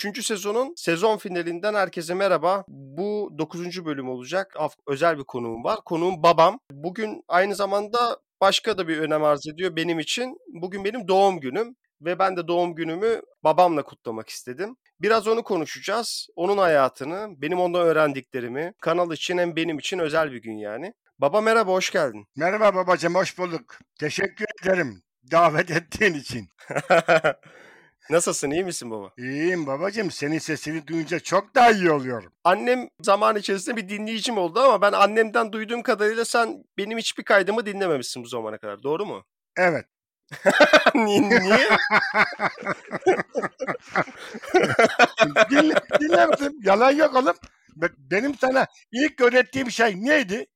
[0.00, 2.64] Üçüncü sezonun sezon finalinden herkese merhaba.
[2.68, 4.56] Bu dokuzuncu bölüm olacak.
[4.86, 5.78] Özel bir konuğum var.
[5.84, 6.58] Konuğum babam.
[6.70, 10.38] Bugün aynı zamanda başka da bir önem arz ediyor benim için.
[10.48, 14.76] Bugün benim doğum günüm ve ben de doğum günümü babamla kutlamak istedim.
[15.00, 16.28] Biraz onu konuşacağız.
[16.36, 18.72] Onun hayatını, benim ondan öğrendiklerimi.
[18.80, 20.94] Kanal için hem benim için özel bir gün yani.
[21.18, 22.26] Baba merhaba, hoş geldin.
[22.36, 23.78] Merhaba babacığım, hoş bulduk.
[23.98, 26.48] Teşekkür ederim davet ettiğin için.
[28.10, 29.10] Nasılsın, iyi misin baba?
[29.18, 32.32] İyiyim babacığım, senin sesini duyunca çok daha iyi oluyorum.
[32.44, 37.66] Annem zaman içerisinde bir dinleyicim oldu ama ben annemden duyduğum kadarıyla sen benim hiçbir kaydımı
[37.66, 39.24] dinlememişsin bu zamana kadar, doğru mu?
[39.56, 39.86] Evet.
[40.94, 41.30] Niye?
[45.50, 47.36] Dinle, dinlemedim, yalan yok oğlum.
[47.98, 50.46] Benim sana ilk öğrettiğim şey neydi?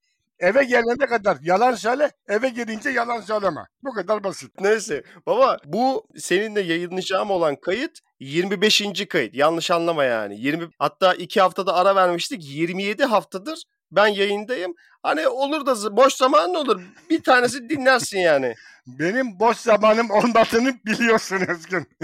[0.41, 3.61] Eve gelene kadar yalan söyle, eve gelince yalan söyleme.
[3.83, 4.61] Bu kadar basit.
[4.61, 5.03] Neyse.
[5.27, 9.09] Baba bu seninle yayınlayacağım olan kayıt 25.
[9.09, 9.35] kayıt.
[9.35, 10.41] Yanlış anlama yani.
[10.41, 12.45] 20 hatta 2 haftada ara vermiştik.
[12.45, 13.63] 27 haftadır
[13.97, 14.75] ben yayındayım.
[15.03, 16.83] Hani olur da boş zamanın olur.
[17.11, 18.55] Bir tanesi dinlersin yani.
[18.87, 21.89] Benim boş zamanım olmadığını biliyorsun Özgün.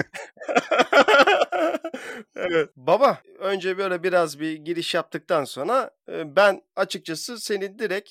[2.37, 2.71] evet.
[2.77, 8.11] Baba önce böyle biraz bir giriş yaptıktan sonra e, ben açıkçası senin direkt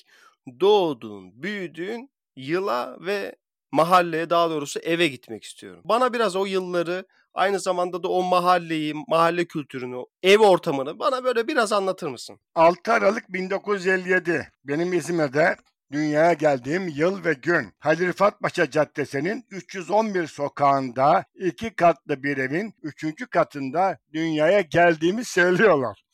[0.60, 3.36] doğduğun, büyüdüğün yıla ve
[3.72, 5.80] mahalleye daha doğrusu eve gitmek istiyorum.
[5.84, 11.48] Bana biraz o yılları aynı zamanda da o mahalleyi, mahalle kültürünü, ev ortamını bana böyle
[11.48, 12.38] biraz anlatır mısın?
[12.54, 15.56] 6 Aralık 1957 benim İzmir'de
[15.92, 17.74] dünyaya geldiğim yıl ve gün.
[17.78, 18.34] Halil Rıfat
[18.70, 26.04] Caddesi'nin 311 sokağında iki katlı bir evin üçüncü katında dünyaya geldiğimi söylüyorlar.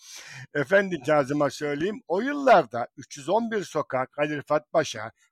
[0.54, 4.64] Efendi Kazım'a söyleyeyim o yıllarda 311 sokak Halil Rıfat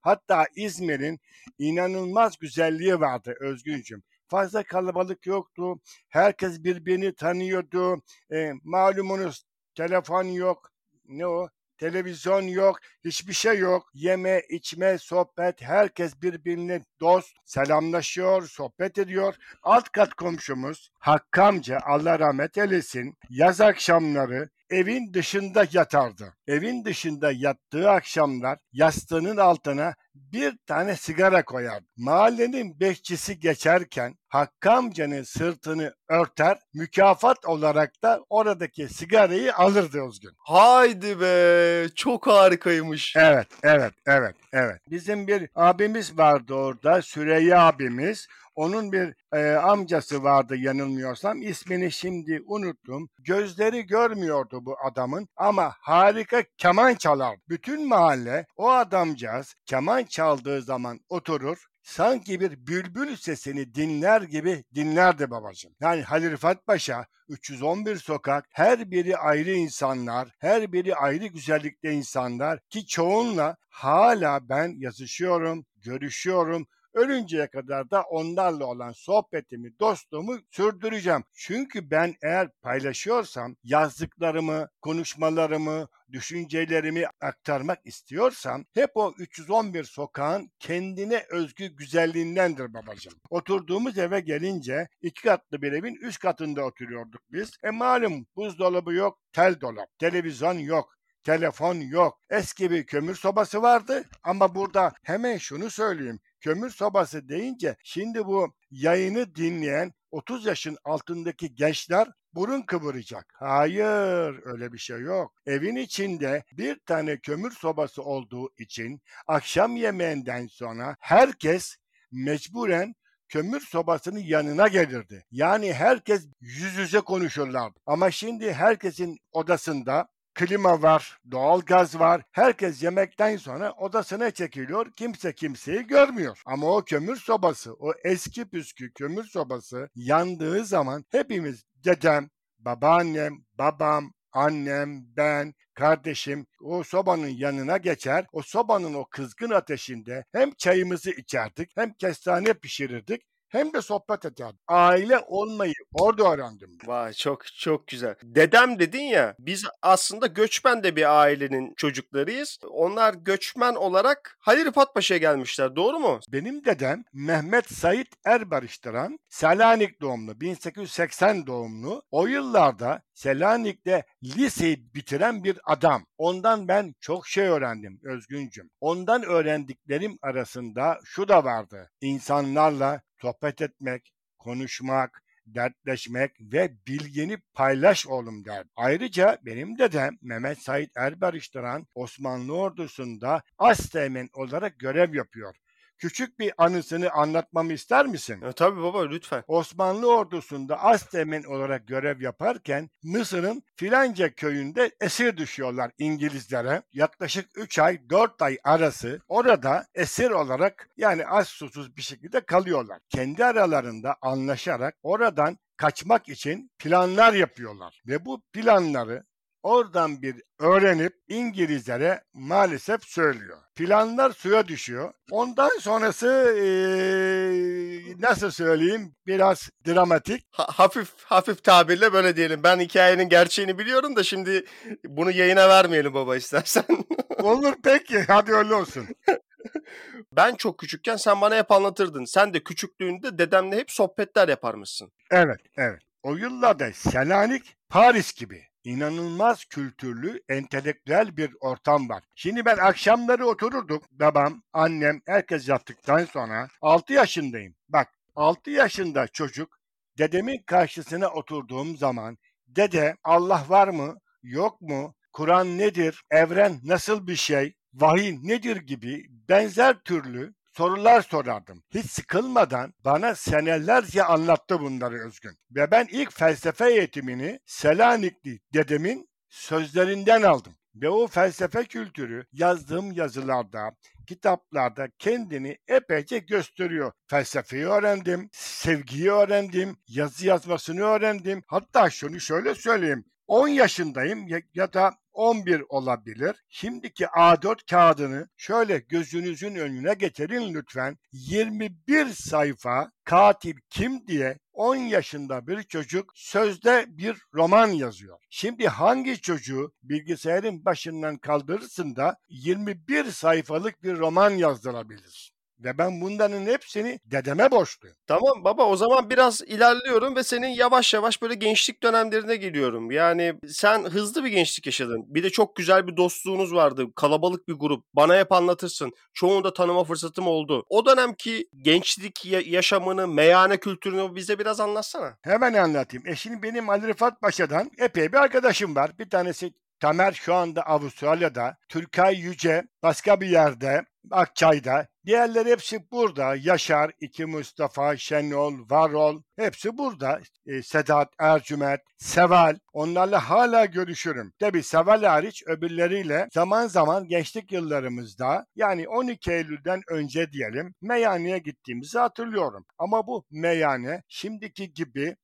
[0.00, 1.20] hatta İzmir'in
[1.58, 5.80] inanılmaz güzelliği vardı Özgüncüm fazla kalabalık yoktu.
[6.08, 8.02] Herkes birbirini tanıyordu.
[8.32, 10.70] E, malumunuz telefon yok.
[11.04, 11.48] Ne o?
[11.78, 13.90] televizyon yok, hiçbir şey yok.
[13.94, 19.34] Yeme, içme, sohbet, herkes birbirine dost, selamlaşıyor, sohbet ediyor.
[19.62, 26.34] Alt kat komşumuz Hakkı amca Allah rahmet eylesin yaz akşamları evin dışında yatardı.
[26.46, 31.82] Evin dışında yattığı akşamlar yastığının altına bir tane sigara koyar.
[31.96, 40.32] Mahallenin bekçisi geçerken Hakkı amcanın sırtını örter, mükafat olarak da oradaki sigarayı alırdı Özgün.
[40.38, 43.16] Haydi be, çok harikaymış.
[43.16, 44.80] Evet, evet, evet, evet.
[44.90, 48.26] Bizim bir abimiz vardı orada, Süreyya abimiz.
[48.54, 51.42] Onun bir e, amcası vardı yanılmıyorsam.
[51.42, 53.08] ismini şimdi unuttum.
[53.18, 57.38] Gözleri görmüyordu bu adamın ama harika keman çalar.
[57.48, 65.30] Bütün mahalle o adamcağız keman çaldığı zaman oturur sanki bir bülbül sesini dinler gibi dinlerdi
[65.30, 65.72] babacığım.
[65.80, 72.60] Yani Halil Rıfat Paşa 311 sokak her biri ayrı insanlar, her biri ayrı güzellikte insanlar
[72.70, 81.24] ki çoğunla hala ben yazışıyorum, görüşüyorum, Ölünceye kadar da onlarla olan sohbetimi, dostluğumu sürdüreceğim.
[81.32, 91.66] Çünkü ben eğer paylaşıyorsam yazdıklarımı, konuşmalarımı, düşüncelerimi aktarmak istiyorsam hep o 311 sokağın kendine özgü
[91.66, 93.14] güzelliğindendir babacığım.
[93.30, 97.52] Oturduğumuz eve gelince iki katlı bir evin üst katında oturuyorduk biz.
[97.62, 100.94] E malum buzdolabı yok, tel dolap, televizyon yok,
[101.24, 102.20] telefon yok.
[102.30, 108.54] Eski bir kömür sobası vardı ama burada hemen şunu söyleyeyim kömür sobası deyince şimdi bu
[108.70, 113.34] yayını dinleyen 30 yaşın altındaki gençler burun kıvıracak.
[113.34, 115.32] Hayır öyle bir şey yok.
[115.46, 121.76] Evin içinde bir tane kömür sobası olduğu için akşam yemeğinden sonra herkes
[122.12, 122.94] mecburen
[123.28, 125.24] kömür sobasının yanına gelirdi.
[125.30, 127.80] Yani herkes yüz yüze konuşurlardı.
[127.86, 132.22] Ama şimdi herkesin odasında klima var, doğal gaz var.
[132.32, 134.92] Herkes yemekten sonra odasına çekiliyor.
[134.92, 136.42] Kimse kimseyi görmüyor.
[136.46, 144.12] Ama o kömür sobası, o eski püskü kömür sobası yandığı zaman hepimiz dedem, babaannem, babam,
[144.32, 148.26] annem, ben, kardeşim o sobanın yanına geçer.
[148.32, 154.52] O sobanın o kızgın ateşinde hem çayımızı içerdik hem kestane pişirirdik hem de sohbet eder.
[154.68, 156.78] Aile olmayı orada öğrendim.
[156.86, 158.14] Vay çok çok güzel.
[158.22, 162.58] Dedem dedin ya biz aslında göçmen de bir ailenin çocuklarıyız.
[162.70, 166.20] Onlar göçmen olarak Halil Rıfat Paşa'ya gelmişler doğru mu?
[166.28, 172.02] Benim dedem Mehmet Sait Erbarıştıran Selanik doğumlu 1880 doğumlu.
[172.10, 176.06] O yıllarda Selanik'te liseyi bitiren bir adam.
[176.18, 178.70] Ondan ben çok şey öğrendim Özgüncüm.
[178.80, 181.90] Ondan öğrendiklerim arasında şu da vardı.
[182.00, 188.66] İnsanlarla sohbet etmek, konuşmak, dertleşmek ve bilgini paylaş oğlum der.
[188.76, 195.56] Ayrıca benim dedem Mehmet Said Erbarıştıran Osmanlı ordusunda Asteğmen olarak görev yapıyor.
[195.98, 198.42] Küçük bir anısını anlatmamı ister misin?
[198.42, 199.44] E, tabii baba lütfen.
[199.46, 206.82] Osmanlı ordusunda Asteğmen olarak görev yaparken Mısır'ın filanca köyünde esir düşüyorlar İngilizlere.
[206.92, 212.98] Yaklaşık 3 ay 4 ay arası orada esir olarak yani az susuz bir şekilde kalıyorlar.
[213.08, 219.24] Kendi aralarında anlaşarak oradan kaçmak için planlar yapıyorlar ve bu planları
[219.64, 223.58] oradan bir öğrenip İngilizlere maalesef söylüyor.
[223.74, 225.12] Planlar suya düşüyor.
[225.30, 226.26] Ondan sonrası
[226.58, 230.46] ee, nasıl söyleyeyim biraz dramatik.
[230.50, 232.62] Ha- hafif hafif tabirle böyle diyelim.
[232.62, 234.64] Ben hikayenin gerçeğini biliyorum da şimdi
[235.06, 236.84] bunu yayına vermeyelim baba istersen.
[237.42, 239.06] Olur peki hadi öyle olsun.
[240.32, 242.24] ben çok küçükken sen bana hep anlatırdın.
[242.24, 245.12] Sen de küçüklüğünde dedemle hep sohbetler yaparmışsın.
[245.30, 246.00] Evet evet.
[246.22, 252.22] O yıllarda Selanik Paris gibi inanılmaz kültürlü, entelektüel bir ortam var.
[252.34, 254.04] Şimdi ben akşamları otururduk.
[254.10, 257.74] Babam, annem, herkes yattıktan sonra 6 yaşındayım.
[257.88, 259.78] Bak 6 yaşında çocuk
[260.18, 264.18] dedemin karşısına oturduğum zaman dede Allah var mı?
[264.42, 265.14] Yok mu?
[265.32, 266.22] Kur'an nedir?
[266.30, 267.74] Evren nasıl bir şey?
[267.94, 271.82] Vahiy nedir gibi benzer türlü sorular sorardım.
[271.90, 275.58] Hiç sıkılmadan bana senelerce anlattı bunları Özgün.
[275.70, 280.74] Ve ben ilk felsefe eğitimini Selanikli dedemin sözlerinden aldım.
[280.94, 287.12] Ve o felsefe kültürü yazdığım yazılarda, kitaplarda kendini epeyce gösteriyor.
[287.26, 291.62] Felsefeyi öğrendim, sevgiyi öğrendim, yazı yazmasını öğrendim.
[291.66, 293.24] Hatta şunu şöyle söyleyeyim.
[293.46, 296.64] 10 yaşındayım ya, ya da 11 olabilir.
[296.68, 301.18] Şimdiki A4 kağıdını şöyle gözünüzün önüne getirin lütfen.
[301.32, 308.38] 21 sayfa katil kim diye 10 yaşında bir çocuk sözde bir roman yazıyor.
[308.50, 315.53] Şimdi hangi çocuğu bilgisayarın başından kaldırırsın da 21 sayfalık bir roman yazdırabilir?
[315.84, 318.16] Ve ben bunların hepsini dedeme borçluyum.
[318.26, 323.10] Tamam baba o zaman biraz ilerliyorum ve senin yavaş yavaş böyle gençlik dönemlerine geliyorum.
[323.10, 325.24] Yani sen hızlı bir gençlik yaşadın.
[325.34, 327.06] Bir de çok güzel bir dostluğunuz vardı.
[327.16, 328.04] Kalabalık bir grup.
[328.14, 329.12] Bana hep anlatırsın.
[329.34, 330.84] Çoğunu da tanıma fırsatım oldu.
[330.88, 335.36] O dönemki gençlik ya- yaşamını, meyhane kültürünü bize biraz anlatsana.
[335.42, 336.26] Hemen anlatayım.
[336.26, 339.10] E şimdi benim Ali Rıfat Paşa'dan epey bir arkadaşım var.
[339.18, 341.76] Bir tanesi Tamer şu anda Avustralya'da.
[341.88, 344.04] Türkay Yüce başka bir yerde.
[344.30, 345.06] Akçay'da.
[345.26, 346.56] Diğerleri hepsi burada.
[346.56, 350.40] Yaşar, iki Mustafa, Şenol, Varol hepsi burada.
[350.66, 354.52] E, Sedat, Ercüment, Seval onlarla hala görüşürüm.
[354.58, 362.18] Tabi Seval hariç öbürleriyle zaman zaman gençlik yıllarımızda yani 12 Eylül'den önce diyelim meyhaneye gittiğimizi
[362.18, 362.84] hatırlıyorum.
[362.98, 365.36] Ama bu meyhane şimdiki gibi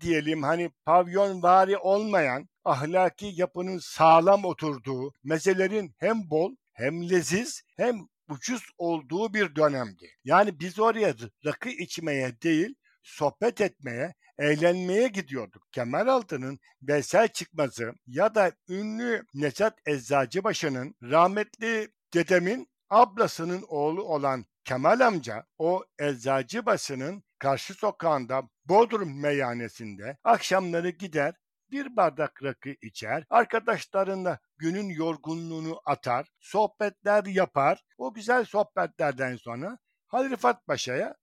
[0.00, 8.62] diyelim hani pavyonvari olmayan ahlaki yapının sağlam oturduğu, mezelerin hem bol hem leziz hem ucuz
[8.78, 10.10] olduğu bir dönemdi.
[10.24, 11.14] Yani biz oraya
[11.44, 15.62] rakı içmeye değil, sohbet etmeye, eğlenmeye gidiyorduk.
[15.72, 25.46] Kemeraltı'nın Veysel Çıkmaz'ı ya da ünlü Necat Eczacıbaşı'nın rahmetli dedemin ablasının oğlu olan Kemal amca
[25.58, 31.34] o Eczacıbaşı'nın karşı sokağında Bodrum meyhanesinde akşamları gider
[31.70, 37.84] bir bardak rakı içer, arkadaşlarınla günün yorgunluğunu atar, sohbetler yapar.
[37.98, 41.14] O güzel sohbetlerden sonra Halil Rıfat Paşa'ya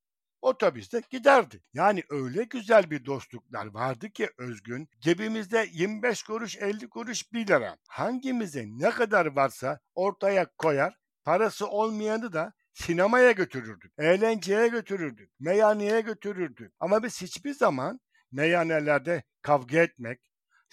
[0.42, 1.64] otobüste giderdi.
[1.74, 7.78] Yani öyle güzel bir dostluklar vardı ki Özgün, cebimizde 25 kuruş 50 kuruş 1 lira.
[7.88, 16.74] Hangimize ne kadar varsa ortaya koyar, parası olmayanı da sinemaya götürürdük, eğlenceye götürürdük, meyhaneye götürürdük.
[16.80, 18.00] Ama biz hiçbir zaman
[18.32, 20.22] meyhanelerde kavga etmek,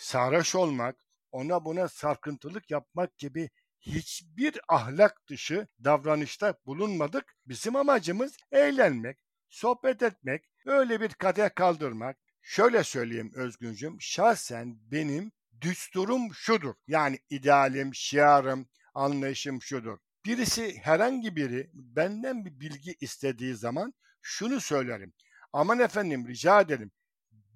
[0.02, 0.96] sarhoş olmak,
[1.32, 7.36] ona buna sarkıntılık yapmak gibi hiçbir ahlak dışı davranışta bulunmadık.
[7.46, 9.18] Bizim amacımız eğlenmek,
[9.48, 12.16] sohbet etmek, öyle bir kadeh kaldırmak.
[12.42, 16.74] Şöyle söyleyeyim Özgüncüm, şahsen benim düsturum şudur.
[16.86, 19.98] Yani idealim, şiarım, anlayışım şudur.
[20.24, 25.12] Birisi herhangi biri benden bir bilgi istediği zaman şunu söylerim.
[25.52, 26.90] Aman efendim rica ederim.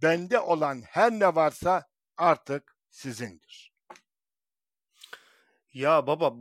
[0.02, 1.86] Bende olan her ne varsa
[2.16, 3.72] artık sizindir.
[5.74, 6.34] Ya baba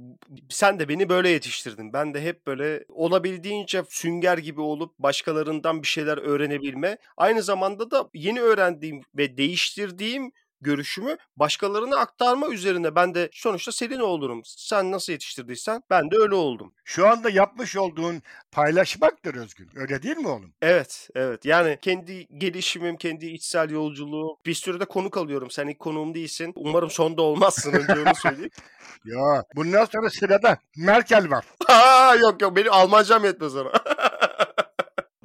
[0.50, 1.94] sen de beni böyle yetiştirdin.
[1.94, 6.98] Ben de hep böyle olabildiğince sünger gibi olup başkalarından bir şeyler öğrenebilme.
[7.18, 10.32] Aynı zamanda da yeni öğrendiğim ve değiştirdiğim
[10.66, 14.42] görüşümü başkalarına aktarma üzerine ben de sonuçta senin oğlunum.
[14.46, 16.74] Sen nasıl yetiştirdiysen ben de öyle oldum.
[16.84, 19.70] Şu anda yapmış olduğun paylaşmaktır Özgün.
[19.76, 20.54] Öyle değil mi oğlum?
[20.62, 21.46] Evet, evet.
[21.46, 24.38] Yani kendi gelişimim, kendi içsel yolculuğu.
[24.46, 25.52] Bir sürede konuk alıyorum.
[25.52, 26.54] Sen ilk konuğum değilsin.
[26.56, 28.52] Umarım sonda olmazsın önce onu söyleyeyim.
[29.06, 31.46] Ya bundan sonra sırada Merkel var.
[31.68, 33.72] Aa, yok yok benim Almancam yetmez ona.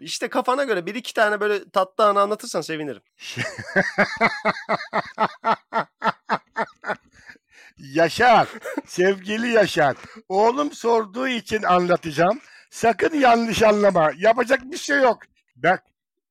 [0.00, 3.02] İşte kafana göre bir iki tane böyle tatlı anı anlatırsan sevinirim.
[7.78, 8.48] Yaşar,
[8.86, 9.96] sevgili Yaşar.
[10.28, 12.40] Oğlum sorduğu için anlatacağım.
[12.70, 14.10] Sakın yanlış anlama.
[14.18, 15.18] Yapacak bir şey yok.
[15.56, 15.82] Bak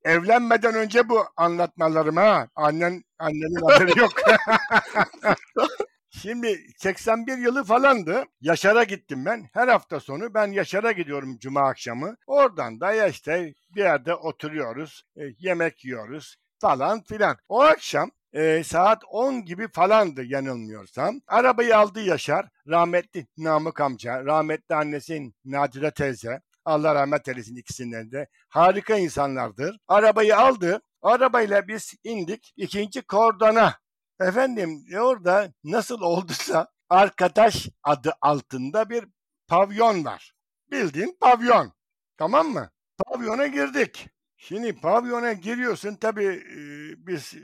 [0.04, 2.48] evlenmeden önce bu anlatmalarım ha.
[2.56, 4.12] Annen annenin haberi yok.
[6.22, 8.24] Şimdi 81 yılı falandı.
[8.40, 9.48] Yaşar'a gittim ben.
[9.52, 12.16] Her hafta sonu ben Yaşar'a gidiyorum cuma akşamı.
[12.26, 15.02] Oradan da ya işte bir yerde oturuyoruz.
[15.16, 17.36] e, yemek yiyoruz falan filan.
[17.48, 21.20] O akşam e, saat 10 gibi falandı yanılmıyorsam.
[21.26, 22.48] Arabayı aldı Yaşar.
[22.68, 26.40] Rahmetli Namık amca, rahmetli annesi Nadire teyze.
[26.64, 28.28] Allah rahmet eylesin ikisinden de.
[28.48, 29.78] Harika insanlardır.
[29.88, 30.82] Arabayı aldı.
[31.02, 33.74] Arabayla biz indik ikinci kordona.
[34.20, 39.04] Efendim orada nasıl olduysa arkadaş adı altında bir
[39.48, 40.32] pavyon var.
[40.70, 41.72] Bildiğin pavyon.
[42.16, 42.70] Tamam mı?
[43.06, 44.08] Pavyona girdik.
[44.36, 46.58] Şimdi pavyona giriyorsun tabii e,
[47.06, 47.42] biz e,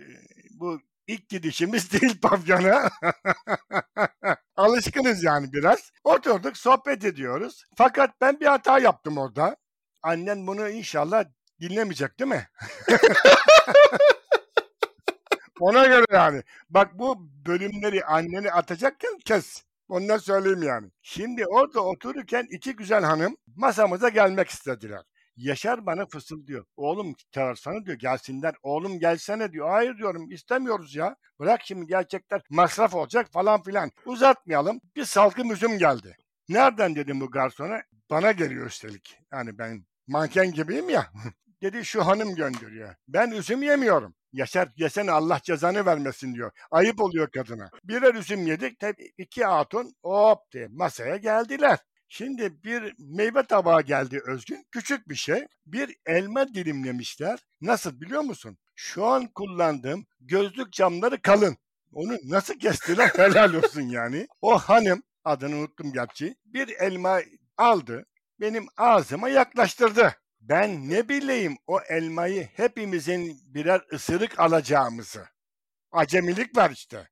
[0.51, 2.91] bu ilk gidişimiz değil pavyona.
[4.57, 5.93] Alışkınız yani biraz.
[6.05, 7.65] Oturduk sohbet ediyoruz.
[7.77, 9.57] Fakat ben bir hata yaptım orada.
[10.03, 11.25] Annen bunu inşallah
[11.61, 12.49] dinlemeyecek değil mi?
[15.61, 16.43] Ona göre yani.
[16.71, 19.65] Bak bu bölümleri anneni atacakken kes.
[19.89, 20.91] Ondan söyleyeyim yani.
[21.03, 25.03] Şimdi orada otururken iki güzel hanım masamıza gelmek istediler.
[25.37, 26.65] Yaşar bana fısıldıyor.
[26.77, 28.55] Oğlum çağırsana diyor gelsinler.
[28.63, 29.69] Oğlum gelsene diyor.
[29.71, 31.17] Hayır diyorum istemiyoruz ya.
[31.41, 33.91] Bırak şimdi gerçekler masraf olacak falan filan.
[34.07, 34.81] Uzatmayalım.
[34.97, 36.17] Bir salkım üzüm geldi.
[36.49, 37.83] Nereden dedim bu garsona?
[38.11, 39.19] Bana geliyor üstelik.
[39.33, 41.13] Yani ben manken gibiyim ya.
[41.63, 42.95] Dedi şu hanım gönderiyor.
[43.09, 44.15] Ben üzüm yemiyorum.
[44.37, 46.51] Yaşar yesene Allah cezanı vermesin diyor.
[46.71, 47.71] Ayıp oluyor kadına.
[47.85, 48.81] Birer üzüm yedik.
[48.81, 51.79] Tabii iki hatun hop diye masaya geldiler.
[52.09, 54.67] Şimdi bir meyve tabağı geldi Özgün.
[54.71, 55.47] Küçük bir şey.
[55.67, 57.39] Bir elma dilimlemişler.
[57.61, 58.59] Nasıl biliyor musun?
[58.75, 61.57] Şu an kullandığım gözlük camları kalın.
[61.93, 64.27] Onu nasıl kestiler helal olsun yani.
[64.43, 66.35] O hanım adını unuttum gerçi.
[66.45, 67.21] Bir elma
[67.57, 68.07] aldı.
[68.41, 70.15] Benim ağzıma yaklaştırdı.
[70.49, 75.29] Ben ne bileyim o elmayı hepimizin birer ısırık alacağımızı.
[75.93, 77.09] Acemilik var işte.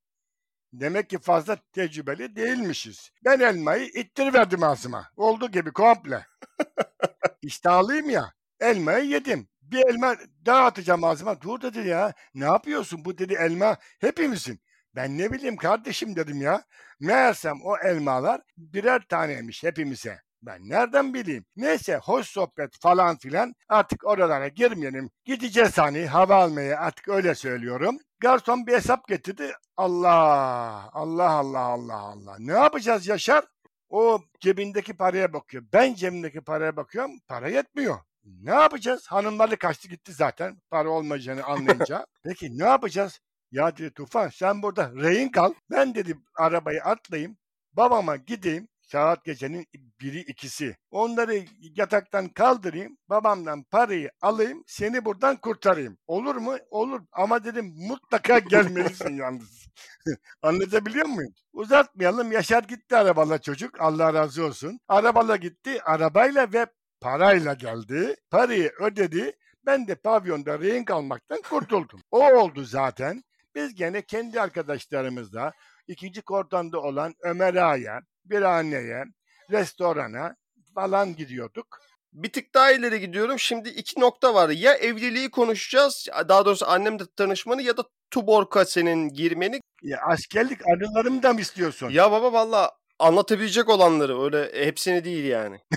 [0.72, 3.10] Demek ki fazla tecrübeli değilmişiz.
[3.24, 5.10] Ben elmayı ittiriverdim ağzıma.
[5.16, 6.26] Olduğu gibi komple.
[7.42, 8.32] İştahlıyım ya.
[8.60, 9.48] Elmayı yedim.
[9.62, 11.40] Bir elma daha atacağım ağzıma.
[11.40, 12.14] Dur dedi ya.
[12.34, 13.04] Ne yapıyorsun?
[13.04, 14.60] Bu dedi elma hepimizin.
[14.96, 16.64] Ben ne bileyim kardeşim dedim ya.
[17.00, 20.23] Meğersem o elmalar birer taneymiş hepimize.
[20.46, 21.44] Ben nereden bileyim?
[21.56, 25.10] Neyse hoş sohbet falan filan artık oralara girmeyelim.
[25.24, 27.98] Gideceğiz hani hava almaya artık öyle söylüyorum.
[28.20, 29.52] Garson bir hesap getirdi.
[29.76, 32.36] Allah Allah Allah Allah Allah.
[32.38, 33.44] Ne yapacağız Yaşar?
[33.88, 35.64] O cebindeki paraya bakıyor.
[35.72, 37.12] Ben cebimdeki paraya bakıyorum.
[37.28, 37.98] Para yetmiyor.
[38.24, 39.06] Ne yapacağız?
[39.06, 40.56] Hanımları kaçtı gitti zaten.
[40.70, 42.06] Para olmayacağını anlayınca.
[42.24, 43.20] Peki ne yapacağız?
[43.52, 45.52] Ya dedi Tufan sen burada rehin kal.
[45.70, 47.36] Ben dedim arabayı atlayayım.
[47.72, 48.68] Babama gideyim.
[48.94, 49.66] Saat gecenin
[50.00, 50.76] biri ikisi.
[50.90, 52.98] Onları yataktan kaldırayım.
[53.08, 54.64] Babamdan parayı alayım.
[54.66, 55.98] Seni buradan kurtarayım.
[56.06, 56.56] Olur mu?
[56.70, 57.00] Olur.
[57.12, 59.66] Ama dedim mutlaka gelmelisin yalnız.
[60.42, 61.34] Anlatabiliyor muyum?
[61.52, 62.32] Uzatmayalım.
[62.32, 63.80] Yaşar gitti arabala çocuk.
[63.80, 64.78] Allah razı olsun.
[64.88, 65.82] Arabala gitti.
[65.82, 66.66] Arabayla ve
[67.00, 68.16] parayla geldi.
[68.30, 69.32] Parayı ödedi.
[69.66, 72.00] Ben de pavyonda rehin kalmaktan kurtuldum.
[72.10, 73.22] O oldu zaten.
[73.54, 75.52] Biz gene kendi arkadaşlarımızla
[75.88, 79.04] ikinci kordonda olan Ömer Ağa'ya, bir anneye,
[79.50, 80.36] restorana
[80.74, 81.78] falan gidiyorduk.
[82.12, 83.38] Bir tık daha ileri gidiyorum.
[83.38, 84.48] Şimdi iki nokta var.
[84.50, 86.06] Ya evliliği konuşacağız.
[86.28, 89.60] Daha doğrusu annemle tanışmanı ya da Tuborka senin girmeni.
[89.82, 91.90] Ya askerlik anılarımı da mı istiyorsun?
[91.90, 95.60] Ya baba valla anlatabilecek olanları öyle hepsini değil yani.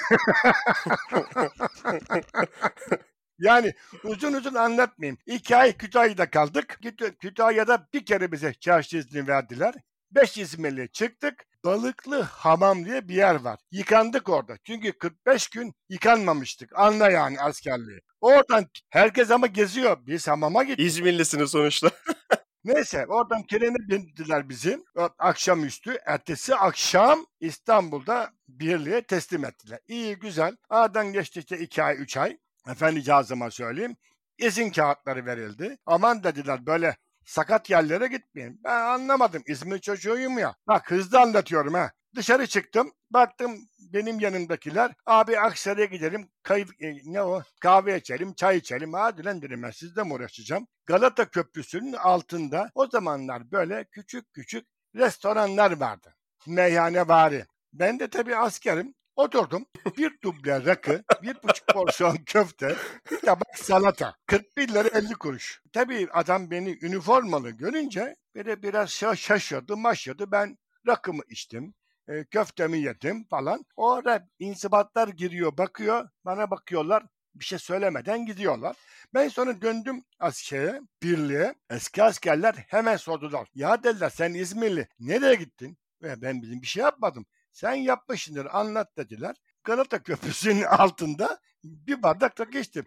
[3.39, 3.73] Yani
[4.03, 5.17] uzun uzun anlatmayayım.
[5.25, 6.79] İki ay Kütahya'da kaldık.
[6.83, 9.73] Küt- Kütahya'da bir kere bize çarşı izni verdiler.
[10.11, 11.45] Beş İzmirli çıktık.
[11.67, 13.59] Balıklı Hamam diye bir yer var.
[13.71, 14.57] Yıkandık orada.
[14.63, 16.71] Çünkü 45 gün yıkanmamıştık.
[16.75, 17.99] Anla yani askerliği.
[18.21, 19.97] Oradan herkes ama geziyor.
[20.05, 20.85] Biz hamama gittik.
[20.85, 21.91] İzmirlisiniz sonuçta.
[22.63, 24.79] Neyse oradan trene bindiler bizi.
[25.19, 25.97] Akşamüstü.
[26.05, 29.79] Ertesi akşam İstanbul'da birliğe teslim ettiler.
[29.87, 30.55] İyi güzel.
[30.69, 32.37] Aradan geçti işte iki ay, üç ay.
[32.69, 33.95] Efendi cazıma söyleyeyim.
[34.37, 35.77] İzin kağıtları verildi.
[35.85, 36.97] Aman dediler böyle
[37.27, 38.61] sakat yerlere gitmeyin.
[38.63, 39.43] Ben anlamadım.
[39.47, 40.55] İzmir çocuğuyum ya.
[40.67, 41.91] Bak hızlı anlatıyorum ha.
[42.15, 42.91] Dışarı çıktım.
[43.11, 43.57] Baktım
[43.93, 44.91] benim yanımdakiler.
[45.05, 46.29] Abi Aksaray'a gidelim.
[46.43, 47.41] Kay, e, ne o?
[47.61, 48.93] Kahve içelim, çay içelim.
[48.93, 50.67] Hadi lan dedim ben sizle mi uğraşacağım?
[50.85, 56.15] Galata Köprüsü'nün altında o zamanlar böyle küçük küçük restoranlar vardı.
[56.47, 57.45] Meyhane bari.
[57.73, 58.93] Ben de tabii askerim.
[59.17, 59.65] Oturdum.
[59.97, 62.75] Bir duble rakı, bir buçuk porsiyon köfte,
[63.11, 64.15] bir tabak salata.
[64.25, 65.61] 41 lira 50 kuruş.
[65.73, 70.31] Tabii adam beni üniformalı görünce böyle biraz şaşırdı, maşırdı.
[70.31, 70.57] Ben
[70.87, 71.73] rakımı içtim
[72.07, 73.65] e, köftemi yedim falan.
[73.75, 77.03] O ara insibatlar giriyor bakıyor bana bakıyorlar
[77.35, 78.75] bir şey söylemeden gidiyorlar.
[79.13, 81.55] Ben sonra döndüm askere, birliğe.
[81.69, 83.47] Eski askerler hemen sordular.
[83.55, 85.77] Ya dediler sen İzmirli nereye gittin?
[86.01, 87.25] Ve ben bizim bir şey yapmadım.
[87.57, 89.35] Sen yapmışsındır anlat dediler.
[89.63, 92.85] Galata Köprüsü'nün altında bir bardak rakı içtim.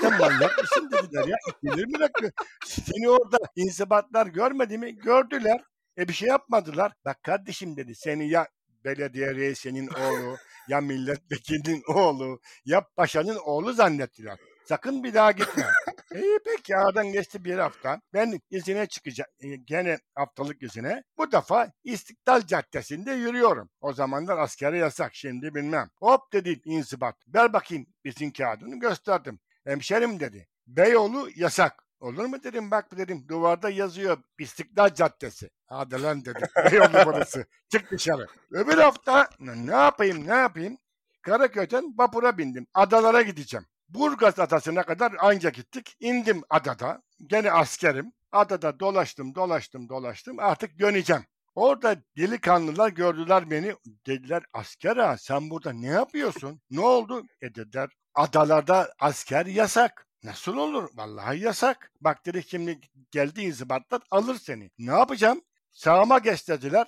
[0.00, 1.36] Sen manyak mısın dediler ya.
[1.62, 2.30] Bilir mi?
[2.66, 4.96] Seni orada insibatlar görmedi mi?
[4.96, 5.60] Gördüler.
[5.98, 6.92] E bir şey yapmadılar.
[7.04, 8.48] Bak kardeşim dedi seni ya
[8.84, 10.36] belediye reisinin oğlu
[10.68, 14.38] ya milletvekilinin oğlu ya paşanın oğlu zannettiler.
[14.68, 15.66] Sakın bir daha gitme.
[16.14, 18.00] İyi peki aradan geçti bir hafta.
[18.14, 19.30] Ben izine çıkacağım.
[19.40, 21.04] E, gene haftalık izine.
[21.18, 23.70] Bu defa İstiklal Caddesi'nde yürüyorum.
[23.80, 25.14] O zamanlar askere yasak.
[25.14, 25.90] Şimdi bilmem.
[25.96, 27.16] Hop dedi insibat.
[27.34, 29.40] Ver bakayım bizim kağıdını gösterdim.
[29.64, 30.48] Hemşerim dedi.
[30.66, 31.84] Beyoğlu yasak.
[32.00, 35.50] Olur mu dedim bak dedim duvarda yazıyor İstiklal Caddesi.
[35.66, 36.48] Hadi lan dedim.
[36.72, 37.46] Beyoğlu burası.
[37.68, 38.26] Çık dışarı.
[38.50, 40.78] Öbür hafta ne yapayım ne yapayım?
[41.22, 42.66] Karaköy'den vapura bindim.
[42.74, 43.66] Adalara gideceğim.
[43.88, 45.96] Burgaz adasına kadar anca gittik.
[46.00, 47.02] İndim adada.
[47.26, 48.12] Gene askerim.
[48.32, 50.38] Adada dolaştım dolaştım dolaştım.
[50.38, 51.24] Artık döneceğim.
[51.54, 53.74] Orada delikanlılar gördüler beni.
[54.06, 56.60] Dediler asker ha sen burada ne yapıyorsun?
[56.70, 57.22] Ne oldu?
[57.42, 60.06] E dediler adalarda asker yasak.
[60.22, 60.88] Nasıl olur?
[60.94, 61.92] Vallahi yasak.
[62.00, 62.80] Bak dedi şimdi
[63.10, 64.70] geldi inzibatlar alır seni.
[64.78, 65.42] Ne yapacağım?
[65.72, 66.86] Sağıma geç dediler.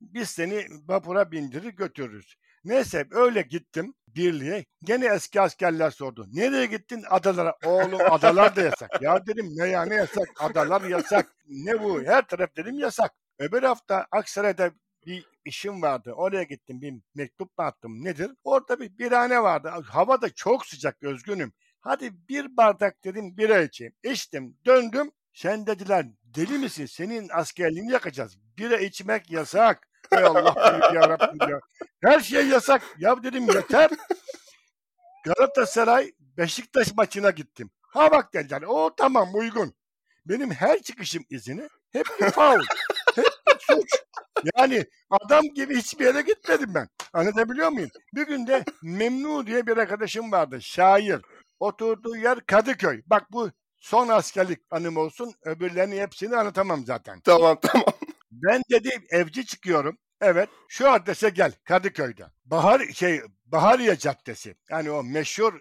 [0.00, 2.34] Biz seni vapura bindirir götürürüz.
[2.64, 4.64] Neyse öyle gittim birliğe.
[4.84, 6.26] Gene eski askerler sordu.
[6.32, 7.04] Nereye gittin?
[7.10, 7.56] Adalara.
[7.64, 9.02] Oğlum adalar da yasak.
[9.02, 10.28] Ya dedim ne ya ne yasak?
[10.40, 11.34] Adalar yasak.
[11.48, 12.02] Ne bu?
[12.02, 13.12] Her taraf dedim yasak.
[13.38, 14.70] Öbür hafta Aksaray'da
[15.06, 16.12] bir işim vardı.
[16.12, 18.04] Oraya gittim bir mektup attım.
[18.04, 18.30] Nedir?
[18.44, 19.68] Orada bir birane vardı.
[19.68, 21.52] Hava da çok sıcak özgünüm.
[21.80, 23.92] Hadi bir bardak dedim bira içeyim.
[24.04, 25.10] İçtim döndüm.
[25.32, 26.86] Sen dediler deli misin?
[26.86, 28.38] Senin askerliğini yakacağız.
[28.58, 29.88] Bira içmek yasak.
[30.12, 31.60] Ey Allah büyük ya Rabbim ya.
[32.02, 32.82] Her şey yasak.
[32.98, 33.90] Ya dedim yeter.
[35.24, 37.70] Galatasaray Beşiktaş maçına gittim.
[37.82, 38.62] Ha bak dediler.
[38.62, 39.74] O tamam uygun.
[40.26, 42.60] Benim her çıkışım izini hep bir faul.
[43.14, 43.90] hep bir suç.
[44.56, 46.88] Yani adam gibi hiçbir yere gitmedim ben.
[47.12, 47.90] Anlatabiliyor muyum?
[48.14, 50.62] Bir gün de Memnu diye bir arkadaşım vardı.
[50.62, 51.20] Şair.
[51.60, 53.02] Oturduğu yer Kadıköy.
[53.06, 55.34] Bak bu son askerlik anım olsun.
[55.44, 57.20] Öbürlerini hepsini anlatamam zaten.
[57.20, 57.84] Tamam tamam.
[58.30, 59.98] Ben dedi evci çıkıyorum.
[60.20, 62.26] Evet şu adrese gel Kadıköy'de.
[62.44, 64.54] Bahar şey Bahariye Caddesi.
[64.70, 65.60] Yani o meşhur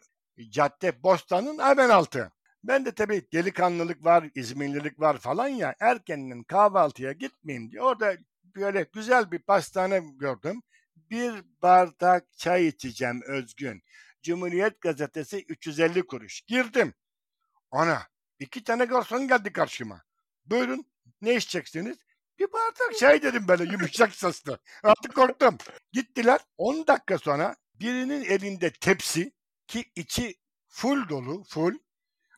[0.50, 2.32] cadde Bostan'ın hemen altı.
[2.64, 5.76] Ben de tabii delikanlılık var, İzmirlilik var falan ya.
[5.80, 8.18] Erkenden kahvaltıya gitmeyeyim diye orada
[8.56, 10.62] böyle güzel bir pastane gördüm.
[10.96, 13.82] Bir bardak çay içeceğim Özgün.
[14.24, 16.42] Cumhuriyet Gazetesi 350 kuruş.
[16.42, 16.94] Girdim.
[17.72, 18.02] Ana
[18.40, 20.04] iki tane garson geldi karşıma.
[20.46, 20.86] Buyurun
[21.22, 21.98] ne içeceksiniz?
[22.40, 24.58] Bir bardak çay dedim böyle yumuşak sesle.
[24.84, 25.58] Artık korktum.
[25.92, 29.32] Gittiler 10 dakika sonra birinin elinde tepsi
[29.68, 30.36] ki içi
[30.68, 31.74] full dolu full.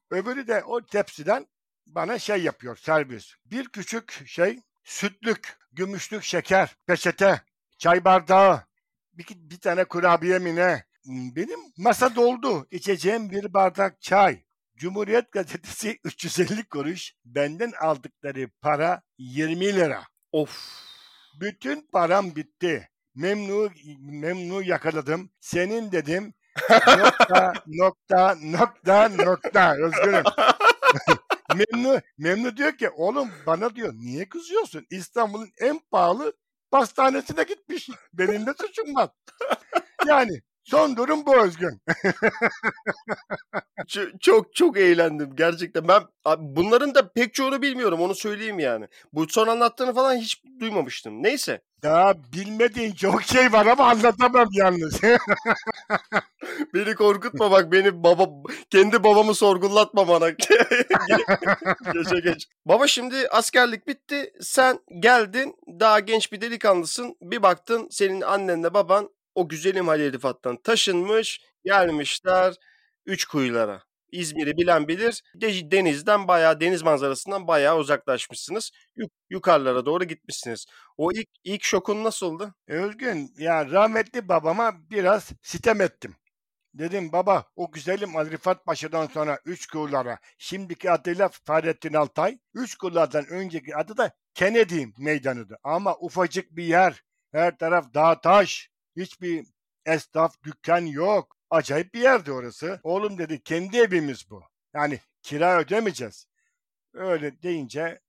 [0.10, 1.48] Öbürü de o tepsiden
[1.88, 3.34] bana şey yapıyor servis.
[3.46, 7.42] Bir küçük şey sütlük, gümüşlük şeker, peçete,
[7.78, 8.66] çay bardağı,
[9.14, 10.86] bir, bir tane kurabiye mi ne?
[11.06, 12.68] Benim masa doldu.
[12.72, 14.44] İçeceğim bir bardak çay.
[14.82, 17.13] Cumhuriyet Gazetesi 350 kuruş.
[17.26, 20.04] Benden aldıkları para 20 lira.
[20.32, 20.67] Of.
[21.39, 22.89] Bütün param bitti.
[23.15, 25.32] Memnu memnu yakaladım.
[25.39, 26.34] Senin dedim.
[26.98, 30.24] nokta nokta nokta nokta özgürüm.
[31.56, 34.88] memnu memnu diyor ki oğlum bana diyor niye kızıyorsun?
[34.89, 36.34] İstanbul'un en pahalı
[36.72, 37.89] pastanesine gitmiş.
[38.13, 39.10] Benim de suçum var.
[40.08, 41.82] Yani Son durum bu Özgün.
[43.88, 45.88] çok, çok çok eğlendim gerçekten.
[45.88, 46.02] Ben
[46.39, 48.88] bunların da pek çoğunu bilmiyorum onu söyleyeyim yani.
[49.13, 51.24] Bu son anlattığını falan hiç duymamıştım.
[51.24, 51.62] Neyse.
[51.84, 55.02] Daha bilmediğin çok şey var ama anlatamam yalnız.
[56.74, 58.30] beni korkutma bak beni baba
[58.69, 60.30] kendi babamı sorgulatma bana.
[61.93, 62.47] Geçe geç.
[62.65, 64.34] Baba şimdi askerlik bitti.
[64.41, 67.15] Sen geldin daha genç bir delikanlısın.
[67.21, 72.56] Bir baktın senin annenle baban o güzelim Halil Rıfat'tan taşınmış gelmişler
[73.06, 73.84] üç kuyulara.
[74.12, 75.24] İzmir'i bilen bilir.
[75.36, 78.72] De- denizden bayağı deniz manzarasından bayağı uzaklaşmışsınız.
[78.96, 80.65] Yuk- yukarılara doğru gitmişsiniz.
[80.98, 82.56] O ilk ilk şokun nasıldı?
[82.67, 86.15] Özgün ya rahmetli babama biraz sitem ettim.
[86.74, 92.76] Dedim baba o güzelim Ali Rıfat Paşa'dan sonra üç kullara şimdiki adıyla Fahrettin Altay üç
[92.76, 95.58] kullardan önceki adı da Kennedy meydanıdır.
[95.63, 99.46] Ama ufacık bir yer her taraf dağ taş hiçbir
[99.86, 101.38] esnaf dükkan yok.
[101.50, 102.80] Acayip bir yerdi orası.
[102.84, 104.44] Oğlum dedi kendi evimiz bu.
[104.74, 106.28] Yani kira ödemeyeceğiz.
[106.94, 108.00] Öyle deyince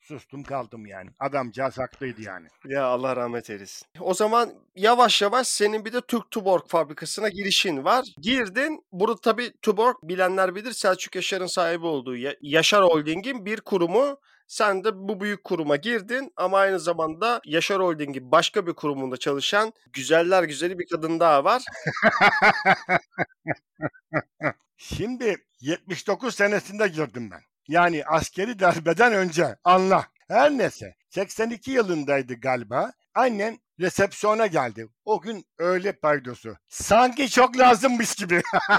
[0.00, 1.10] sustum kaldım yani.
[1.18, 2.48] Adamcağız haklıydı yani.
[2.64, 3.88] Ya Allah rahmet eylesin.
[4.00, 8.06] O zaman yavaş yavaş senin bir de Türk Tuborg fabrikasına girişin var.
[8.20, 8.84] Girdin.
[8.92, 14.20] Burada tabii Tuborg bilenler bilir Selçuk Yaşar'ın sahibi olduğu Ya- Yaşar Holding'in bir kurumu.
[14.48, 19.72] Sen de bu büyük kuruma girdin ama aynı zamanda Yaşar Holding'in başka bir kurumunda çalışan
[19.92, 21.64] güzeller güzeli bir kadın daha var.
[24.76, 27.40] Şimdi 79 senesinde girdim ben.
[27.68, 30.06] Yani askeri darbeden önce anla.
[30.28, 32.92] Her neyse 82 yılındaydı galiba.
[33.14, 34.88] Annen resepsiyona geldi.
[35.04, 36.56] O gün öğle paydosu.
[36.68, 38.42] Sanki çok lazımmış gibi.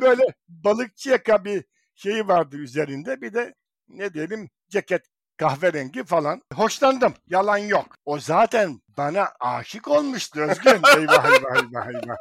[0.00, 3.20] Böyle balıkçı yaka bir şeyi vardı üzerinde.
[3.20, 3.54] Bir de
[3.88, 6.42] ne diyelim ceket kahverengi falan.
[6.54, 7.14] Hoşlandım.
[7.26, 7.96] Yalan yok.
[8.04, 10.70] O zaten bana aşık olmuştu Özgün.
[10.98, 12.16] Eyvah eyvah eyvah eyvah.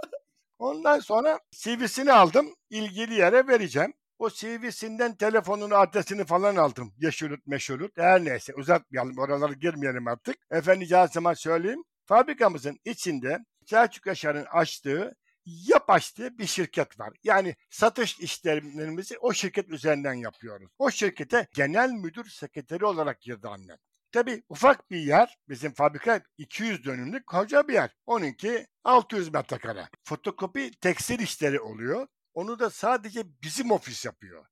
[0.60, 2.56] Ondan sonra CV'sini aldım.
[2.70, 3.94] ilgili yere vereceğim.
[4.20, 6.94] O CV'sinden telefonunu, adresini falan aldım.
[6.98, 7.98] Yeşilut, meşhulut.
[7.98, 9.18] Her neyse uzatmayalım.
[9.18, 10.36] Oralara girmeyelim artık.
[10.52, 11.84] Efendi zaman söyleyeyim.
[12.06, 17.14] Fabrikamızın içinde Selçuk Yaşar'ın açtığı yap açtığı bir şirket var.
[17.24, 20.70] Yani satış işlemlerimizi o şirket üzerinden yapıyoruz.
[20.80, 23.78] O şirkete genel müdür sekreteri olarak girdi annem.
[24.12, 25.38] Tabii ufak bir yer.
[25.50, 27.96] Bizim fabrika 200 dönümlük koca bir yer.
[28.06, 29.90] Onunki 600 metrekare.
[30.04, 32.08] Fotokopi tekstil işleri oluyor.
[32.34, 34.46] Onu da sadece bizim ofis yapıyor.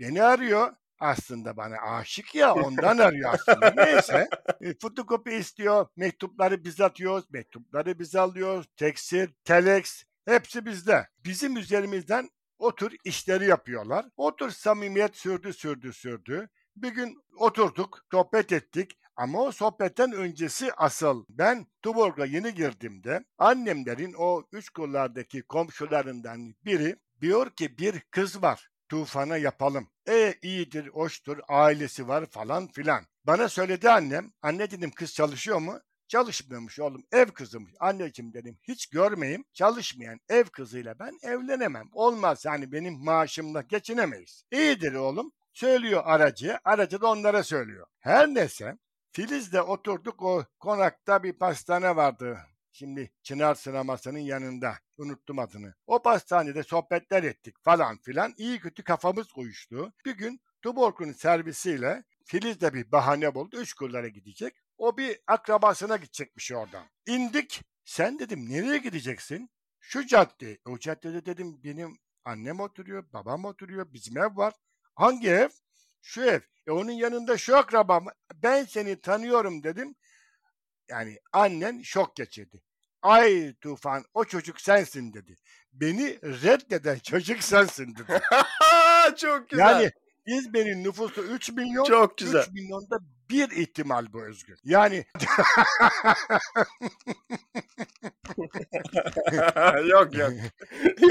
[0.00, 0.72] Beni arıyor.
[1.00, 3.70] Aslında bana aşık ya ondan arıyor aslında.
[3.76, 4.28] Neyse.
[4.60, 5.86] E, fotokopi istiyor.
[5.96, 7.30] Mektupları biz atıyoruz.
[7.30, 8.66] Mektupları biz alıyoruz.
[8.76, 11.08] Tekstil, telex hepsi bizde.
[11.24, 14.06] Bizim üzerimizden o tür işleri yapıyorlar.
[14.16, 16.48] O tür samimiyet sürdü sürdü sürdü.
[16.76, 18.98] Bir gün oturduk, sohbet ettik.
[19.16, 21.24] Ama o sohbetten öncesi asıl.
[21.28, 28.68] Ben Tuborg'a yeni girdiğimde annemlerin o üç kollardaki komşularından biri diyor ki bir kız var.
[28.88, 29.88] Tufan'a yapalım.
[30.08, 33.04] E iyidir, hoştur, ailesi var falan filan.
[33.24, 34.32] Bana söyledi annem.
[34.42, 35.80] Anne dedim kız çalışıyor mu?
[36.08, 37.72] Çalışmıyormuş oğlum ev kızıymış.
[37.80, 41.88] Anneciğim dedim hiç görmeyeyim çalışmayan ev kızıyla ben evlenemem.
[41.92, 44.44] Olmaz yani benim maaşımla geçinemeyiz.
[44.52, 45.32] İyidir oğlum.
[45.52, 46.58] Söylüyor aracı.
[46.64, 47.86] Aracı da onlara söylüyor.
[47.98, 48.78] Her neyse
[49.12, 52.38] Filiz'le oturduk o konakta bir pastane vardı.
[52.72, 54.74] Şimdi Çınar sinemasının yanında.
[54.98, 55.74] Unuttum adını.
[55.86, 58.34] O pastanede sohbetler ettik falan filan.
[58.36, 59.92] İyi kötü kafamız uyuştu.
[60.04, 63.56] Bir gün Tuborg'un servisiyle Filiz de bir bahane buldu.
[63.56, 64.54] Üç kullara gidecek.
[64.78, 66.84] O bir akrabasına gidecekmiş oradan.
[67.06, 67.62] İndik.
[67.84, 69.50] Sen dedim nereye gideceksin?
[69.80, 70.58] Şu cadde.
[70.66, 74.54] O caddede dedim benim annem oturuyor, babam oturuyor, bizim ev var.
[74.94, 75.48] Hangi ev?
[76.02, 76.40] Şu ev.
[76.66, 78.06] E onun yanında şu akrabam.
[78.34, 79.94] Ben seni tanıyorum dedim.
[80.88, 82.62] Yani annen şok geçirdi.
[83.02, 85.36] Ay Tufan o çocuk sensin dedi.
[85.72, 88.20] Beni reddeden çocuk sensin dedi.
[89.16, 89.64] Çok güzel.
[89.64, 89.90] Yani
[90.28, 91.84] İzmir'in nüfusu 3 milyon.
[91.84, 92.42] Çok güzel.
[92.42, 92.98] 3 milyonda
[93.30, 94.58] bir ihtimal bu Özgür.
[94.64, 95.04] Yani
[99.88, 100.32] yok yok.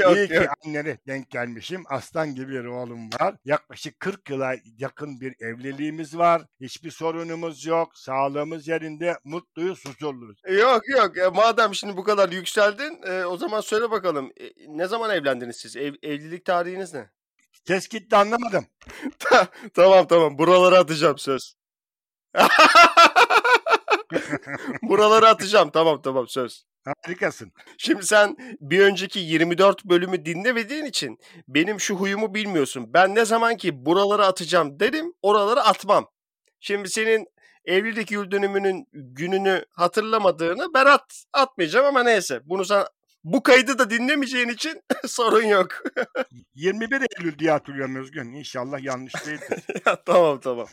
[0.00, 0.46] yok, iyi ki yok.
[0.66, 1.84] annene denk gelmişim.
[1.88, 3.34] Aslan gibi bir oğlum var.
[3.44, 6.42] Yaklaşık 40 yıla yakın bir evliliğimiz var.
[6.60, 7.98] Hiçbir sorunumuz yok.
[7.98, 9.18] Sağlığımız yerinde.
[9.24, 10.42] Mutluyuz, huzurluyuz.
[10.50, 11.18] Yok yok.
[11.18, 14.30] E, madem şimdi bu kadar yükseldin e, o zaman söyle bakalım.
[14.40, 15.76] E, ne zaman evlendiniz siz?
[15.76, 17.10] Ev, evlilik tarihiniz ne?
[17.68, 18.66] Ses gitti anlamadım.
[19.74, 20.38] tamam tamam.
[20.38, 21.54] Buralara atacağım söz.
[24.82, 25.70] Buralara atacağım.
[25.70, 26.64] Tamam tamam söz.
[27.04, 27.52] Harikasın.
[27.78, 32.94] Şimdi sen bir önceki 24 bölümü dinlemediğin için benim şu huyumu bilmiyorsun.
[32.94, 36.06] Ben ne zaman ki buralara atacağım derim, oralara atmam.
[36.60, 37.26] Şimdi senin
[37.64, 42.40] evlilik yıl dönümünün gününü hatırlamadığını ben at, atmayacağım ama neyse.
[42.44, 42.84] Bunu sen
[43.32, 45.82] bu kaydı da dinlemeyeceğin için sorun yok.
[46.54, 48.32] 21 Eylül diye hatırlıyorum Özgün.
[48.32, 49.64] İnşallah yanlış değildir.
[50.06, 50.66] tamam tamam.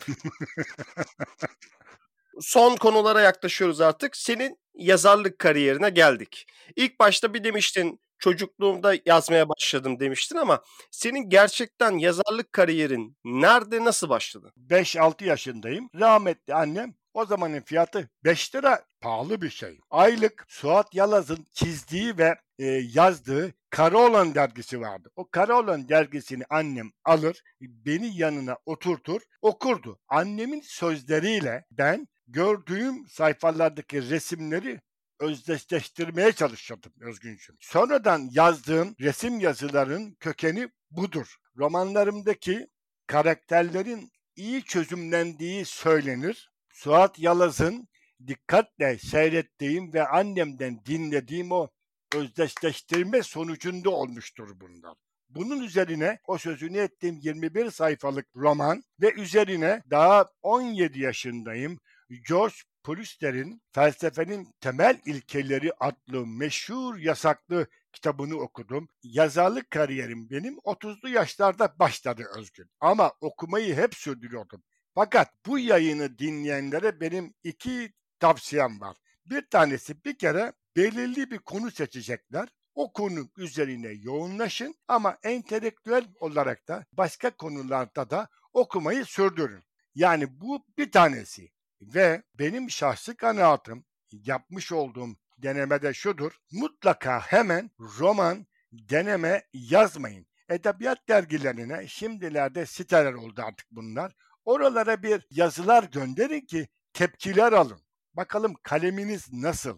[2.41, 4.17] Son konulara yaklaşıyoruz artık.
[4.17, 6.45] Senin yazarlık kariyerine geldik.
[6.75, 14.09] İlk başta bir demiştin çocukluğumda yazmaya başladım demiştin ama senin gerçekten yazarlık kariyerin nerede nasıl
[14.09, 14.53] başladı?
[14.69, 15.89] 5-6 yaşındayım.
[15.95, 19.79] Rahmetli annem O zamanın fiyatı 5 lira pahalı bir şey.
[19.89, 25.11] Aylık Suat Yalaz'ın çizdiği ve e, yazdığı Karaoğlan dergisi vardı.
[25.15, 29.99] O Karaoğlan dergisini annem alır, beni yanına oturtur, okurdu.
[30.07, 34.81] Annemin sözleriyle ben gördüğüm sayfalardaki resimleri
[35.19, 37.57] özdeşleştirmeye çalışıyordum Özgüncüm.
[37.59, 41.35] Sonradan yazdığım resim yazıların kökeni budur.
[41.57, 42.67] Romanlarımdaki
[43.07, 46.54] karakterlerin iyi çözümlendiği söylenir.
[46.75, 47.87] Suat Yalaz'ın
[48.27, 51.67] dikkatle seyrettiğim ve annemden dinlediğim o
[52.15, 54.95] özdeşleştirme sonucunda olmuştur bunlar.
[55.29, 61.79] Bunun üzerine o sözünü ettiğim 21 sayfalık roman ve üzerine daha 17 yaşındayım
[62.27, 68.89] George Prüster'in Felsefenin Temel İlkeleri adlı meşhur yasaklı kitabını okudum.
[69.03, 72.69] Yazarlık kariyerim benim 30'lu yaşlarda başladı Özgün.
[72.79, 74.63] Ama okumayı hep sürdürüyordum.
[74.95, 78.97] Fakat bu yayını dinleyenlere benim iki tavsiyem var.
[79.25, 82.49] Bir tanesi bir kere belirli bir konu seçecekler.
[82.75, 89.63] O konu üzerine yoğunlaşın ama entelektüel olarak da başka konularda da okumayı sürdürün.
[89.95, 91.51] Yani bu bir tanesi.
[91.81, 96.31] Ve benim şahsi kanaatim yapmış olduğum denemede şudur.
[96.51, 100.27] Mutlaka hemen roman deneme yazmayın.
[100.49, 104.15] Edebiyat dergilerine şimdilerde siteler oldu artık bunlar.
[104.45, 107.79] Oralara bir yazılar gönderin ki tepkiler alın.
[108.13, 109.77] Bakalım kaleminiz nasıl?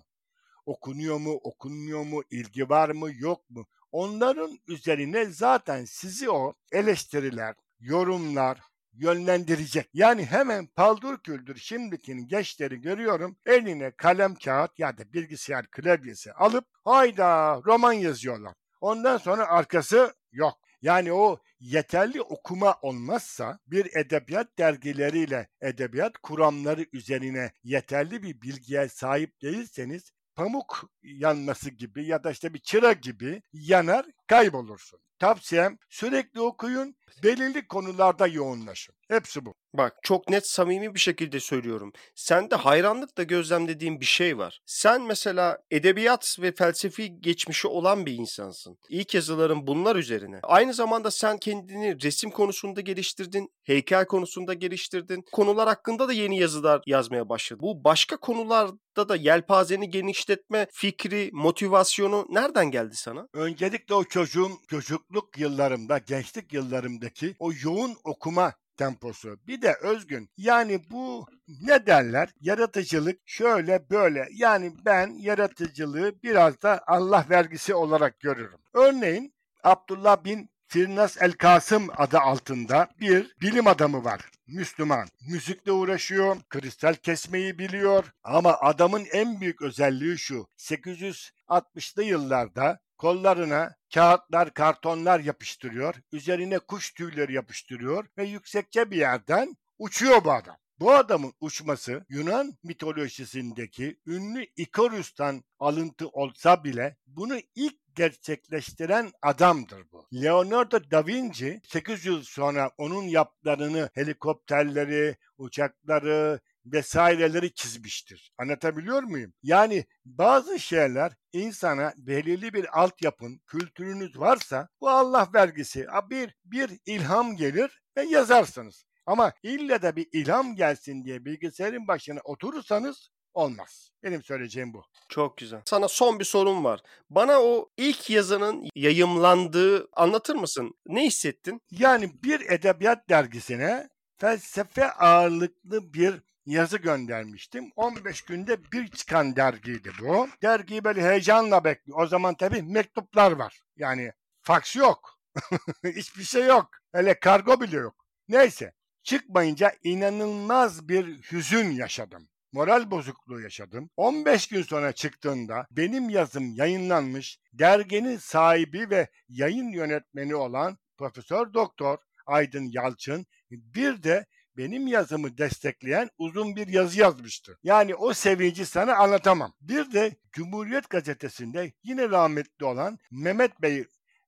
[0.66, 3.66] Okunuyor mu, okunmuyor mu, ilgi var mı, yok mu?
[3.92, 8.60] Onların üzerine zaten sizi o eleştiriler, yorumlar,
[8.94, 9.90] yönlendirecek.
[9.94, 16.66] Yani hemen paldur küldür şimdikinin gençleri görüyorum eline kalem kağıt ya da bilgisayar klavyesi alıp
[16.84, 18.54] hayda roman yazıyorlar.
[18.82, 20.67] Ondan sonra arkası yok.
[20.82, 29.42] Yani o yeterli okuma olmazsa bir edebiyat dergileriyle edebiyat kuramları üzerine yeterli bir bilgiye sahip
[29.42, 35.00] değilseniz pamuk yanması gibi ya da işte bir çıra gibi yanar kaybolursun.
[35.20, 38.96] Tavsiyem sürekli okuyun, belirli konularda yoğunlaşın.
[39.10, 39.54] Hepsi bu.
[39.74, 41.92] Bak çok net samimi bir şekilde söylüyorum.
[42.16, 44.60] Sende hayranlıkla gözlemlediğim bir şey var.
[44.66, 48.78] Sen mesela edebiyat ve felsefi geçmişi olan bir insansın.
[48.90, 50.40] İlk yazıların bunlar üzerine.
[50.44, 55.24] Aynı zamanda sen kendini resim konusunda geliştirdin, heykel konusunda geliştirdin.
[55.32, 57.62] Konular hakkında da yeni yazılar yazmaya başladın.
[57.64, 63.28] Bu başka konularda da yelpazeni genişletme fikri, motivasyonu nereden geldi sana?
[63.34, 69.38] Öncelikle o çocuğum çocukluk yıllarımda, gençlik yıllarımdaki o yoğun okuma temposu.
[69.48, 70.30] Bir de özgün.
[70.38, 71.26] Yani bu
[71.62, 72.30] ne derler?
[72.42, 74.28] Yaratıcılık şöyle böyle.
[74.32, 78.60] Yani ben yaratıcılığı biraz da Allah vergisi olarak görürüm.
[78.74, 84.22] Örneğin Abdullah bin Firnas El Kasım adı altında bir bilim adamı var.
[84.48, 85.08] Müslüman.
[85.30, 90.48] Müzikle uğraşıyor, kristal kesmeyi biliyor ama adamın en büyük özelliği şu.
[90.58, 100.24] 860'lı yıllarda kollarına kağıtlar, kartonlar yapıştırıyor, üzerine kuş tüyleri yapıştırıyor ve yüksekçe bir yerden uçuyor
[100.24, 100.58] bu adam.
[100.80, 110.08] Bu adamın uçması Yunan mitolojisindeki ünlü Ikarus'tan alıntı olsa bile bunu ilk gerçekleştiren adamdır bu.
[110.14, 116.40] Leonardo da Vinci 8 yıl sonra onun yaptıklarını helikopterleri, uçakları,
[116.72, 118.32] vesaireleri çizmiştir.
[118.38, 119.34] Anlatabiliyor muyum?
[119.44, 125.88] Yani bazı şeyler insana belirli bir altyapın, kültürünüz varsa bu Allah vergisi.
[126.10, 128.86] Bir, bir ilham gelir ve yazarsınız.
[129.06, 133.92] Ama ille de bir ilham gelsin diye bilgisayarın başına oturursanız olmaz.
[134.04, 134.84] Benim söyleyeceğim bu.
[135.10, 135.62] Çok güzel.
[135.66, 136.82] Sana son bir sorum var.
[137.10, 140.76] Bana o ilk yazının yayımlandığı anlatır mısın?
[140.88, 141.62] Ne hissettin?
[141.72, 147.72] Yani bir edebiyat dergisine felsefe ağırlıklı bir yazı göndermiştim.
[147.76, 150.28] 15 günde bir çıkan dergiydi bu.
[150.44, 152.02] Dergiyi böyle heyecanla bekliyor.
[152.02, 153.60] O zaman tabii mektuplar var.
[153.78, 155.20] Yani faks yok.
[155.84, 156.70] Hiçbir şey yok.
[156.92, 158.06] Hele kargo bile yok.
[158.28, 158.74] Neyse.
[159.04, 162.30] Çıkmayınca inanılmaz bir hüzün yaşadım.
[162.52, 163.90] Moral bozukluğu yaşadım.
[163.98, 171.98] 15 gün sonra çıktığında benim yazım yayınlanmış, derginin sahibi ve yayın yönetmeni olan Profesör Doktor
[172.26, 174.26] Aydın Yalçın bir de
[174.58, 177.60] benim yazımı destekleyen uzun bir yazı yazmıştı.
[177.64, 179.54] Yani o sevinci sana anlatamam.
[179.62, 183.86] Bir de Cumhuriyet Gazetesi'nde yine rahmetli olan Mehmet Bey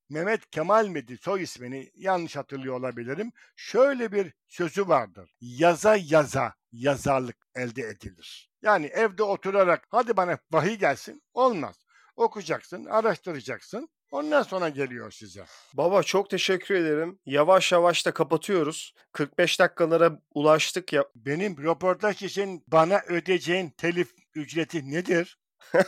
[0.09, 3.31] Mehmet Kemal miydi soy ismini yanlış hatırlıyor olabilirim.
[3.55, 5.35] Şöyle bir sözü vardır.
[5.41, 8.51] Yaza yaza yazarlık elde edilir.
[8.61, 11.85] Yani evde oturarak hadi bana vahiy gelsin olmaz.
[12.15, 15.45] Okuyacaksın, araştıracaksın, Ondan sonra geliyor size.
[15.73, 17.19] Baba çok teşekkür ederim.
[17.25, 18.93] Yavaş yavaş da kapatıyoruz.
[19.11, 21.03] 45 dakikalara ulaştık ya.
[21.15, 25.37] Benim röportaj için bana ödeyeceğin telif ücreti nedir?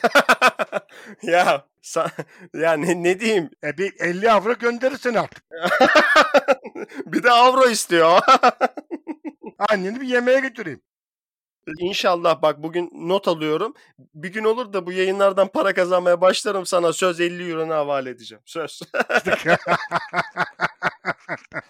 [1.23, 2.11] ya sa-
[2.53, 3.49] ya ne, ne diyeyim?
[3.63, 5.43] E bir 50 avro gönderirsin artık.
[7.05, 8.19] bir de avro istiyor.
[9.69, 10.81] Anneni bir yemeğe götüreyim.
[11.79, 13.73] İnşallah bak bugün not alıyorum.
[13.99, 18.41] Bir gün olur da bu yayınlardan para kazanmaya başlarım sana söz 50 eurona havale edeceğim.
[18.45, 18.81] Söz.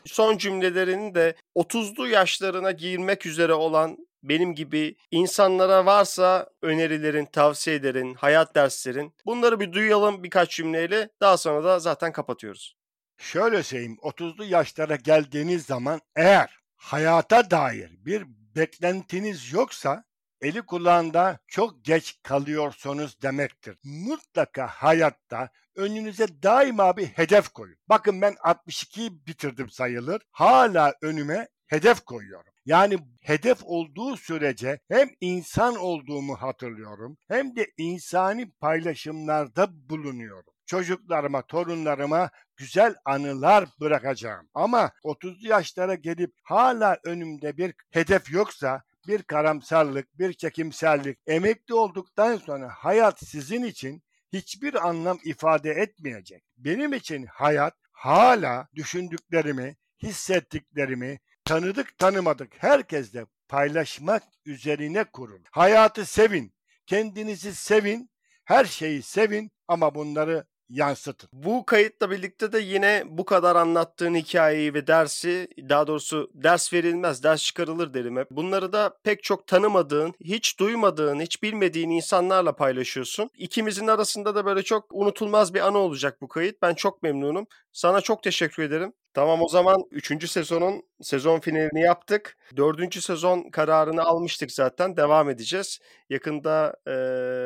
[0.05, 8.55] Son cümlelerini de 30'lu yaşlarına girmek üzere olan benim gibi insanlara varsa önerilerin, tavsiyelerin, hayat
[8.55, 12.75] derslerin bunları bir duyalım birkaç cümleyle daha sonra da zaten kapatıyoruz.
[13.17, 20.03] Şöyle söyleyeyim 30'lu yaşlara geldiğiniz zaman eğer hayata dair bir beklentiniz yoksa
[20.41, 23.77] eli kulağında çok geç kalıyorsunuz demektir.
[23.83, 27.77] Mutlaka hayatta önünüze daima bir hedef koyun.
[27.89, 30.21] Bakın ben 62'yi bitirdim sayılır.
[30.31, 32.53] Hala önüme hedef koyuyorum.
[32.65, 40.53] Yani hedef olduğu sürece hem insan olduğumu hatırlıyorum hem de insani paylaşımlarda bulunuyorum.
[40.65, 42.29] Çocuklarıma, torunlarıma
[42.61, 44.49] güzel anılar bırakacağım.
[44.53, 52.37] Ama 30 yaşlara gelip hala önümde bir hedef yoksa bir karamsarlık, bir çekimsellik, emekli olduktan
[52.37, 56.43] sonra hayat sizin için hiçbir anlam ifade etmeyecek.
[56.57, 65.41] Benim için hayat hala düşündüklerimi, hissettiklerimi tanıdık tanımadık herkesle paylaşmak üzerine kurul.
[65.51, 66.53] Hayatı sevin,
[66.85, 68.09] kendinizi sevin,
[68.45, 71.29] her şeyi sevin ama bunları yansıtın.
[71.33, 77.23] Bu kayıtla birlikte de yine bu kadar anlattığın hikayeyi ve dersi daha doğrusu ders verilmez
[77.23, 78.31] ders çıkarılır derim hep.
[78.31, 83.29] Bunları da pek çok tanımadığın, hiç duymadığın, hiç bilmediğin insanlarla paylaşıyorsun.
[83.37, 86.61] İkimizin arasında da böyle çok unutulmaz bir anı olacak bu kayıt.
[86.61, 87.47] Ben çok memnunum.
[87.71, 88.93] Sana çok teşekkür ederim.
[89.13, 90.31] Tamam o zaman 3.
[90.31, 92.37] sezonun sezon finalini yaptık.
[92.57, 93.03] 4.
[93.03, 94.97] sezon kararını almıştık zaten.
[94.97, 95.79] Devam edeceğiz.
[96.09, 96.91] Yakında e,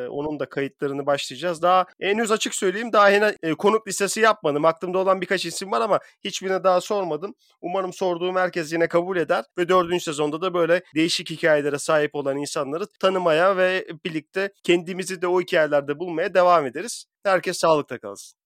[0.10, 1.62] onun da kayıtlarını başlayacağız.
[1.62, 4.65] Daha henüz açık söyleyeyim daha henüz e, konuk listesi yapmadım.
[4.65, 7.36] Aklımda olan birkaç isim var ama hiçbirine daha sormadım.
[7.62, 9.45] Umarım sorduğum herkes yine kabul eder.
[9.58, 10.04] Ve 4.
[10.04, 15.99] sezonda da böyle değişik hikayelere sahip olan insanları tanımaya ve birlikte kendimizi de o hikayelerde
[15.99, 17.06] bulmaya devam ederiz.
[17.23, 18.44] Herkes sağlıkta kalsın.